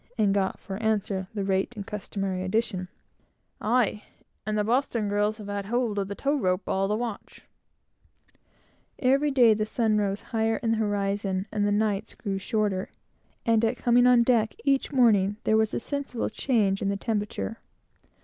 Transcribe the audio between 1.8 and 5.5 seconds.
the customary addition "Aye! and the Boston girls have